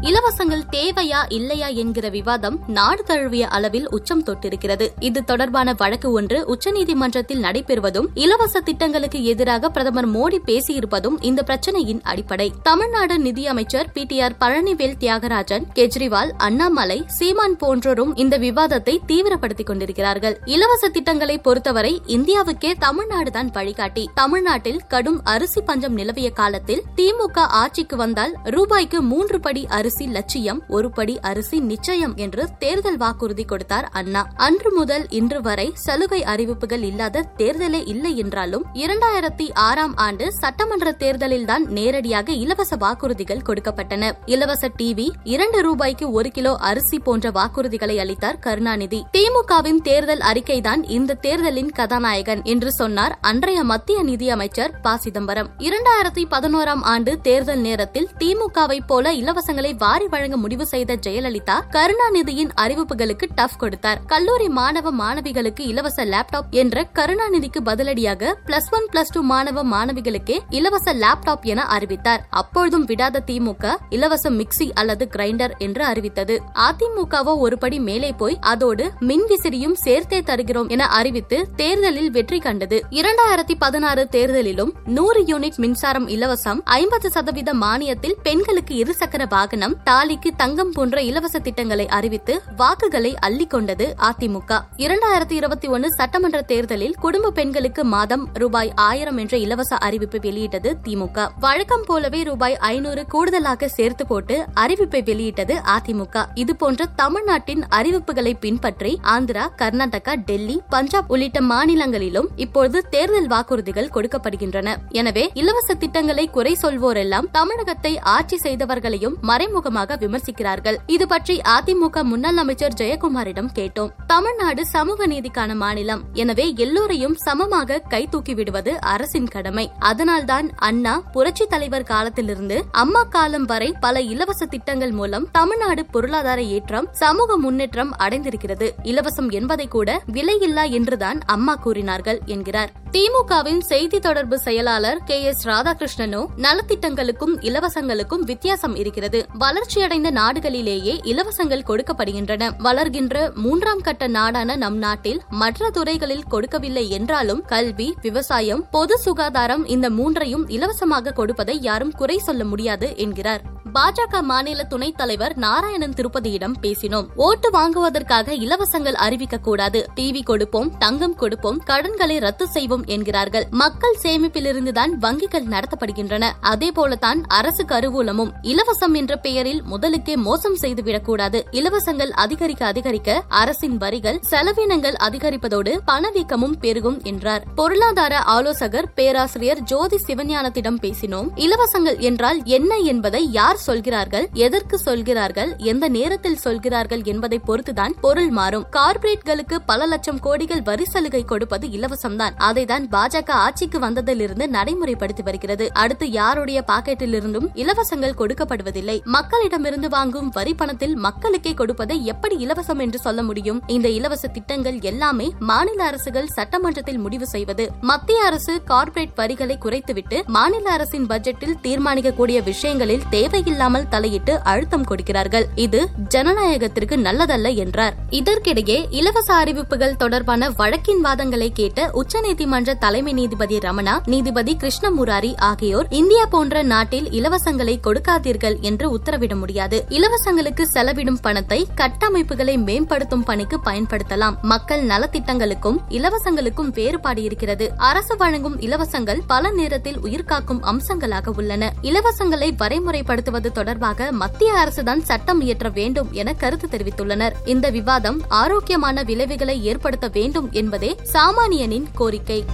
[0.00, 4.88] இலவசங்கள் தேவையா இல்லையா என்கிற விவாதம் நாடு தழுவிய அளவில் உச்சம் தொட்டிருக்கிறது.
[4.98, 12.52] இது தொடர்பான வழக்கு ஒன்று உச்சநீதிமன்றத்தில் நடைபெறுவதும் இலவச திட்டங்களுக்கு எதிராக பிரதமர் மோடி பேசியிருப்பதும் இந்த பிரச்சனையின் அடிப்படை.
[12.62, 20.38] தமிழ்நாடு நிதியமைச்சர் P T R Palanivel Thiagarajan Kejriwal Annamalai Seeman போன்றோரும் இந்த விவாதத்தை தீவிரப்படுத்திக் கொண்டிருக்கிறார்கள்.
[20.44, 24.10] இலவச திட்டங்களை பொறுத்தவரை இந்தியாவுக்கே தமிழ்நாடுதான் வழிகாட்டி.
[24.14, 30.90] தமிழ்நாட்டில் கடும் அரிசி பஞ்சம் நிலவிய காலத்தில் திமுக ஆட்சிக்கு வந்தால் ரூபாய்க்கு மூன்று படி அரிசி லட்சியம் ஒரு
[30.90, 34.22] படி அரிசி நிச்சயம் என்று தேர்தல் வாக்குறுதி கொடுத்தார் அண்ணா.
[34.36, 41.64] அன்று முதல் இன்று வரை சலுகை அறிவிப்புகள் இல்லாத தேர்தலே இல்லை என்றாலும் இரண்டாயிரத்தி ஆறாம் ஆண்டு சட்டமன்ற தேர்தலில்தான்
[41.68, 44.10] நேரடியாக இலவச வாக்குறுதிகள் கொடுக்கப்பட்டன.
[44.26, 49.00] இலவச டிவி இரண்டு ரூபாய்க்கு ஒரு கிலோ அரிசி போன்ற வாக்குறுதிகளை அளித்தார் கருணாநிதி.
[49.12, 54.96] திமுகவின் தேர்தல் அறிக்கைதான் இந்த தேர்தலின் கதாநாயகன் என்று சொன்னார் அன்றைய மத்திய நிதியமைச்சர் ப.
[54.96, 55.50] சிதம்பரம்.
[55.58, 63.26] இரண்டாயிரத்தி பதினோராம் ஆண்டு தேர்தல் நேரத்தில் திமுகவை போல இலவசங்கள் வாரி வழங்க முடிவு செய்த ஜெயலலிதா கருணாநிதியின் அறிவிப்புகளுக்கு
[63.34, 64.00] டஃப் கொடுத்தார்.
[64.06, 70.94] கல்லூரி மாணவ மாணவிகளுக்கு இலவச லேப்டாப் என்ற கருணாநிதிக்கு பதிலடியாக பிளஸ் ஒன் பிளஸ் டூ மாணவ மாணவிகளுக்கே இலவச
[70.94, 72.26] லேப்டாப் என அறிவித்தார்.
[72.30, 76.42] அப்பொழுதும் விடாத திமுக இலவச மிக்சி அல்லது கிரைண்டர் என்று அறிவித்தது.
[76.54, 82.84] அதிமுகவோ ஒருபடி மேலே போய் அதோடு மின் விசிறியும் சேர்த்தே தருகிறோம் என அறிவித்து தேர்தலில் வெற்றி கண்டது.
[82.90, 90.30] இரண்டாயிரத்தி பதினாறு தேர்தலிலும் நூறு யூனிட் மின்சாரம் இலவசம் ஐம்பது சதவீத மானியத்தில் பெண்களுக்கு இருசக்கர வாகனம் வாகனம் தாலிக்கு
[90.36, 94.60] தங்கம் போன்ற இலவச திட்டங்களை அறிவித்து வாக்குகளை அள்ளிக்கொண்டது அதிமுக.
[94.76, 101.26] இரண்டாயிரத்தி இருபத்தி ஒன்னு சட்டமன்ற தேர்தலில் குடும்ப பெண்களுக்கு மாதம் ரூபாய் ஆயிரம் என்ற இலவச அறிவிப்பு வெளியிட்டது திமுக.
[101.40, 106.24] வழக்கம் போலவே ரூபாய் ஐநூறு கூடுதலாக சேர்த்து போட்டு அறிவிப்பை வெளியிட்டது அதிமுக.
[106.34, 114.76] இதுபோன்ற தமிழ்நாட்டின் அறிவிப்புகளை பின்பற்றி ஆந்திரா கர்நாடகா டெல்லி பஞ்சாப் உள்ளிட்ட மாநிலங்களிலும் இப்பொழுது தேர்தல் வாக்குறுதிகள் கொடுக்கப்படுகின்றன.
[115.00, 120.76] எனவே இலவச திட்டங்களை குறை சொல்வோரெல்லாம் தமிழகத்தை ஆட்சி செய்தவர்களையும் மறை மறைமுகமாக விமர்சிக்கிறார்கள்.
[120.94, 123.90] இது பற்றி அதிமுக முன்னாள் அமைச்சர் ஜெயக்குமாரிடம் கேட்டோம்.
[124.12, 126.02] தமிழ்நாடு சமூக நீதிக்கான மாநிலம்.
[126.22, 129.64] எனவே எல்லோரையும் சமமாக கை தூக்கி விடுவது அரசின் கடமை.
[129.90, 136.88] அதனால்தான் அண்ணா புரட்சி தலைவர் காலத்திலிருந்து அம்மா காலம் வரை பல இலவச திட்டங்கள் மூலம் தமிழ்நாடு பொருளாதார ஏற்றம்
[137.02, 138.68] சமூக முன்னேற்றம் அடைந்திருக்கிறது.
[138.92, 142.72] இலவசம் என்பதை கூட விலையில்லா என்றுதான் அம்மா கூறினார்கள் என்கிறார்.
[142.94, 149.26] திமுகவின் செய்தி தொடர்பு செயலாளர் கே எஸ் ராதாகிருஷ்ணனோ நலத்திட்டங்களுக்கும் இலவசங்களுக்கும் வித்தியாசம் இருக்கிறது.
[149.38, 152.50] வளர்ச்சியடைந்த நாடுகளிலேயே இலவசங்கள் கொடுக்கப்படுகின்றன.
[152.58, 159.90] வளர்கின்ற மூன்றாம் கட்ட நாடான நம் நாட்டில் மற்ற துறைகளில் கொடுக்கவில்லை என்றாலும் கல்வி விவசாயம் பொது சுகாதாரம் இந்த
[159.90, 163.51] மூன்றையும் இலவசமாக கொடுப்பதை யாரும் குறை சொல்ல முடியாது என்கிறார்.
[163.74, 167.06] பாஜக மாநில துணைத் தலைவர் நாராயணன் திருப்பதியிடம் பேசினோம்.
[167.16, 169.88] ஓட்டு வாங்குவதற்காக இலவசங்கள் அறிவிக்க கூடாது.
[169.96, 173.46] டிவி கொடுப்போம் தங்கம் கொடுப்போம் கடன்களை ரத்து செய்வோம் என்கிறார்கள்.
[173.50, 176.30] மக்கள் சேமிப்பிலிருந்துதான் வங்கிகள் நடத்தப்படுகின்றன.
[176.40, 178.32] அதே போலதான் அரசு கருவூலமும்.
[178.42, 181.42] இலவசம் என்ற பெயரில் முதலுக்கே மோசம் செய்துவிடக்கூடாது.
[181.50, 187.44] இலவசங்கள் அதிகரிக்க அதிகரிக்க அரசின் வரிகள் செலவினங்கள் அதிகரிப்பதோடு பணவீக்கமும் பெருகும் என்றார்.
[187.54, 191.28] பொருளாதார ஆலோசகர் பேராசிரியர் ஜோதி சிவஞானத்திடம் பேசினோம்.
[191.34, 198.66] இலவசங்கள் என்றால் என்ன என்பதை யார் சொல்கிறார்கள் எதற்கு சொல்கிறார்கள் எந்த நேரத்தில் சொல்கிறார்கள் என்பதை பொறுத்துதான் பொருள் மாறும்.
[198.70, 202.36] கார்ப்பரேட்களுக்கு பல லட்சம் கோடிகள் வரி சலுகை கொடுப்பது இலவசம்தான்.
[202.48, 205.66] அதைதான் பாஜக ஆட்சிக்கு வந்ததிலிருந்து நடைமுறைப்படுத்தி வருகிறது.
[205.72, 208.96] அடுத்து யாருடைய பாக்கெட்டிலிருந்தும் இலவசங்கள் கொடுக்கப்படுவதில்லை.
[209.12, 213.62] மக்களிடமிருந்து வாங்கும் வரி பணத்தில் மக்களுக்கே கொடுப்பதை எப்படி இலவசம் என்று சொல்ல முடியும்?
[213.66, 217.66] இந்த இலவச திட்டங்கள் எல்லாமே மாநில அரசுகள் சட்டமன்றத்தில் முடிவு செய்வது.
[217.80, 223.06] மத்திய அரசு கார்ப்பரேட் வரிகளை குறைத்துவிட்டு மாநில அரசின் பட்ஜெட்டில் தீர்மானிக்கக்கூடிய விஷயங்களில்
[223.52, 225.46] தேவையில்லாமல் தலையிட்டு அழுத்தம் கொடுக்கிறார்கள்.
[225.64, 225.80] இது
[226.14, 227.94] ஜனநாயகத்திற்கு நல்லதல்ல என்றார்.
[228.18, 236.24] இதற்கிடையே இலவச அறிவிப்புகள் தொடர்பான வழக்கின் வாதங்களை கேட்ட உச்சநீதிமன்ற தலைமை நீதிபதி ரமணா நீதிபதி கிருஷ்ணமுராரி ஆகியோர் இந்தியா
[236.34, 239.78] போன்ற நாட்டில் இலவசங்களை கொடுக்காதீர்கள் என்று உத்தரவிட முடியாது.
[239.98, 244.38] இலவசங்களுக்கு செலவிடும் பணத்தை கட்டமைப்புகளை மேம்படுத்தும் பணிக்கு பயன்படுத்தலாம்.
[244.52, 247.68] மக்கள் நலத்திட்டங்களுக்கும் இலவசங்களுக்கும் வேறுபாடு இருக்கிறது.
[247.90, 251.72] அரசு வழங்கும் இலவசங்கள் பல நேரத்தில் உயிர்காக்கும் அம்சங்களாக உள்ளன.
[251.82, 257.32] இலவசங்களை வரைமுறைப்படுத்துவது தொடர்பாக மத்திய அரசுதான் சட்டம் இயற்ற வேண்டும் என கருத்து தெரிவித்துள்ளனர்.
[257.44, 262.44] இந்த விவாதம் ஆரோக்கியமான விளைவுகளை ஏற்படுத்த வேண்டும் என்பதே சாமானியனின் கோரிக்கை.